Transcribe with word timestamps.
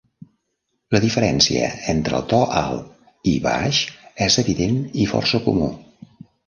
La 0.95 1.01
diferència 1.03 1.67
entre 1.93 2.17
el 2.21 2.25
to 2.33 2.41
alt 2.63 3.31
i 3.35 3.37
baix 3.47 3.85
és 4.31 4.43
evident 4.47 4.85
i 5.05 5.11
força 5.15 5.47
comú. 5.49 5.75